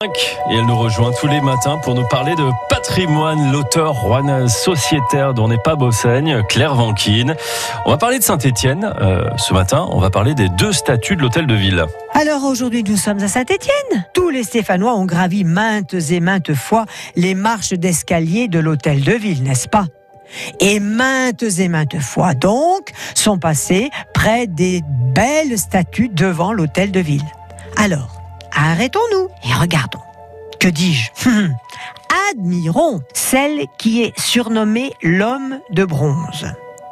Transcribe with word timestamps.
Et 0.00 0.54
elle 0.54 0.66
nous 0.66 0.78
rejoint 0.78 1.10
tous 1.10 1.26
les 1.26 1.40
matins 1.40 1.76
pour 1.78 1.96
nous 1.96 2.06
parler 2.06 2.36
de 2.36 2.48
patrimoine, 2.68 3.50
l'auteur 3.50 3.94
Juan 3.94 4.48
sociétaire 4.48 5.34
dont 5.34 5.48
n'est 5.48 5.58
pas 5.58 5.74
Bossaigne, 5.74 6.44
Claire 6.48 6.76
Vanquine. 6.76 7.34
On 7.84 7.90
va 7.90 7.96
parler 7.96 8.20
de 8.20 8.22
Saint-Étienne. 8.22 8.94
Euh, 9.00 9.28
ce 9.38 9.52
matin, 9.52 9.88
on 9.90 9.98
va 9.98 10.08
parler 10.10 10.34
des 10.34 10.48
deux 10.50 10.72
statues 10.72 11.16
de 11.16 11.22
l'hôtel 11.22 11.48
de 11.48 11.54
ville. 11.56 11.84
Alors 12.14 12.44
aujourd'hui, 12.44 12.84
nous 12.84 12.96
sommes 12.96 13.20
à 13.24 13.26
Saint-Étienne. 13.26 14.06
Tous 14.14 14.30
les 14.30 14.44
Stéphanois 14.44 14.94
ont 14.94 15.04
gravi 15.04 15.42
maintes 15.42 15.94
et 15.94 16.20
maintes 16.20 16.54
fois 16.54 16.86
les 17.16 17.34
marches 17.34 17.72
d'escalier 17.72 18.46
de 18.46 18.60
l'hôtel 18.60 19.02
de 19.02 19.14
ville, 19.14 19.42
n'est-ce 19.42 19.66
pas? 19.66 19.86
Et 20.60 20.78
maintes 20.78 21.42
et 21.42 21.66
maintes 21.66 21.98
fois, 21.98 22.34
donc, 22.34 22.92
sont 23.16 23.38
passés 23.38 23.90
près 24.14 24.46
des 24.46 24.80
belles 25.12 25.58
statues 25.58 26.08
devant 26.08 26.52
l'hôtel 26.52 26.92
de 26.92 27.00
ville. 27.00 27.24
Alors, 27.76 28.17
Arrêtons-nous 28.60 29.28
et 29.48 29.54
regardons. 29.54 30.00
Que 30.58 30.66
dis-je 30.66 31.10
Admirons 32.32 33.00
celle 33.14 33.66
qui 33.78 34.02
est 34.02 34.18
surnommée 34.18 34.92
l'homme 35.00 35.60
de 35.70 35.84
bronze. 35.84 36.46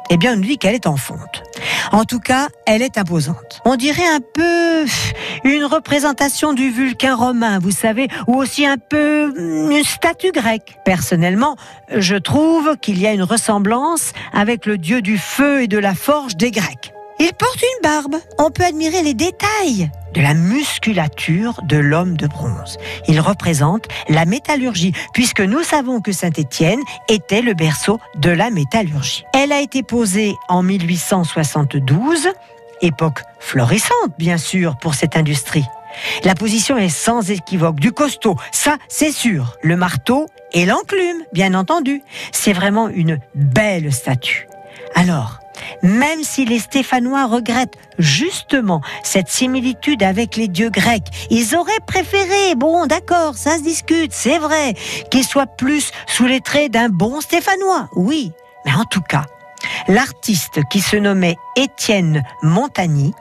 Eh 0.09 0.15
bien, 0.15 0.35
on 0.35 0.39
dit 0.39 0.57
qu'elle 0.57 0.75
est 0.75 0.87
en 0.87 0.95
fonte. 0.95 1.43
En 1.91 2.05
tout 2.05 2.21
cas, 2.21 2.47
elle 2.65 2.81
est 2.81 2.97
imposante. 2.97 3.61
On 3.65 3.75
dirait 3.75 4.07
un 4.07 4.21
peu 4.21 4.85
une 5.43 5.65
représentation 5.65 6.53
du 6.53 6.69
Vulcain 6.69 7.15
romain, 7.15 7.59
vous 7.59 7.71
savez, 7.71 8.07
ou 8.27 8.35
aussi 8.35 8.65
un 8.65 8.77
peu 8.77 9.33
une 9.37 9.83
statue 9.83 10.31
grecque. 10.31 10.77
Personnellement, 10.85 11.57
je 11.93 12.15
trouve 12.15 12.77
qu'il 12.77 12.97
y 13.01 13.07
a 13.07 13.11
une 13.11 13.23
ressemblance 13.23 14.13
avec 14.31 14.65
le 14.65 14.77
dieu 14.77 15.01
du 15.01 15.17
feu 15.17 15.63
et 15.63 15.67
de 15.67 15.77
la 15.77 15.95
forge 15.95 16.37
des 16.37 16.51
Grecs. 16.51 16.93
Il 17.19 17.33
porte 17.33 17.61
une 17.61 17.81
barbe. 17.81 18.15
On 18.37 18.51
peut 18.51 18.63
admirer 18.63 19.01
les 19.01 19.13
détails 19.13 19.89
de 20.13 20.21
la 20.21 20.33
musculature 20.33 21.59
de 21.63 21.77
l'homme 21.77 22.15
de 22.15 22.27
bronze. 22.27 22.77
Il 23.07 23.19
représente 23.19 23.87
la 24.07 24.25
métallurgie, 24.25 24.93
puisque 25.13 25.41
nous 25.41 25.63
savons 25.63 25.99
que 25.99 26.11
Saint-Étienne 26.11 26.81
était 27.09 27.41
le 27.41 27.53
berceau 27.53 27.99
de 28.17 28.29
la 28.29 28.49
métallurgie. 28.49 29.25
Elle 29.33 29.51
a 29.51 29.61
été 29.61 29.83
posée 29.83 30.35
en 30.47 30.61
1872, 30.63 32.29
époque 32.81 33.21
florissante 33.39 34.13
bien 34.17 34.37
sûr 34.37 34.77
pour 34.77 34.93
cette 34.93 35.15
industrie. 35.17 35.65
La 36.23 36.35
position 36.35 36.77
est 36.77 36.89
sans 36.89 37.31
équivoque 37.31 37.79
du 37.79 37.91
costaud, 37.91 38.35
ça 38.51 38.77
c'est 38.87 39.11
sûr. 39.11 39.55
Le 39.63 39.75
marteau 39.75 40.27
et 40.53 40.65
l'enclume, 40.65 41.23
bien 41.33 41.55
entendu. 41.55 42.03
C'est 42.31 42.53
vraiment 42.53 42.89
une 42.89 43.19
belle 43.33 43.91
statue. 43.91 44.47
Alors, 44.95 45.39
même 45.83 46.23
si 46.23 46.45
les 46.45 46.59
Stéphanois 46.59 47.25
regrettent 47.25 47.77
justement 47.99 48.81
cette 49.03 49.29
similitude 49.29 50.03
avec 50.03 50.35
les 50.35 50.47
dieux 50.47 50.69
grecs, 50.69 51.07
ils 51.29 51.55
auraient 51.55 51.71
préféré, 51.85 52.55
bon 52.55 52.85
d'accord, 52.85 53.35
ça 53.35 53.57
se 53.57 53.63
discute, 53.63 54.13
c'est 54.13 54.39
vrai, 54.39 54.73
qu'ils 55.11 55.23
soient 55.23 55.47
plus 55.47 55.91
sous 56.07 56.25
les 56.25 56.41
traits 56.41 56.71
d'un 56.71 56.89
bon 56.89 57.21
Stéphanois, 57.21 57.89
oui, 57.95 58.31
mais 58.65 58.73
en 58.73 58.85
tout 58.85 59.01
cas, 59.01 59.25
l'artiste 59.87 60.59
qui 60.69 60.81
se 60.81 60.97
nommait 60.97 61.37
Étienne 61.55 62.23
Montagny, 62.43 63.13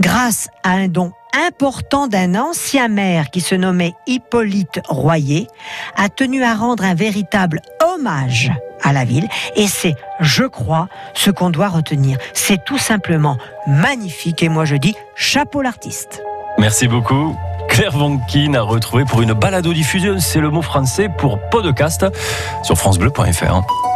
grâce 0.00 0.48
à 0.62 0.70
un 0.70 0.88
don 0.88 1.12
important 1.46 2.08
d'un 2.08 2.34
ancien 2.34 2.88
maire 2.88 3.30
qui 3.30 3.40
se 3.40 3.54
nommait 3.54 3.94
Hippolyte 4.06 4.80
Royer, 4.88 5.46
a 5.96 6.08
tenu 6.08 6.42
à 6.42 6.54
rendre 6.54 6.84
un 6.84 6.94
véritable 6.94 7.60
hommage 7.84 8.50
à 8.82 8.92
la 8.92 9.04
ville. 9.04 9.28
Et 9.56 9.66
c'est, 9.66 9.94
je 10.20 10.44
crois, 10.44 10.88
ce 11.14 11.30
qu'on 11.30 11.50
doit 11.50 11.68
retenir. 11.68 12.18
C'est 12.34 12.64
tout 12.64 12.78
simplement 12.78 13.36
magnifique. 13.66 14.42
Et 14.42 14.48
moi, 14.48 14.64
je 14.64 14.76
dis 14.76 14.94
chapeau 15.14 15.62
l'artiste. 15.62 16.22
Merci 16.58 16.88
beaucoup. 16.88 17.36
Claire 17.68 17.96
Vankin 17.96 18.54
a 18.54 18.62
retrouvé 18.62 19.04
pour 19.04 19.22
une 19.22 19.34
balado-diffusion, 19.34 20.18
c'est 20.18 20.40
le 20.40 20.50
mot 20.50 20.62
français 20.62 21.08
pour 21.18 21.38
podcast 21.50 22.06
sur 22.64 22.76
FranceBleu.fr. 22.76 23.87